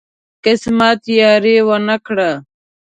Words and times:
قسمت 0.43 0.99
یاري 1.21 1.55
ونه 1.67 1.97
کړه. 2.05 2.29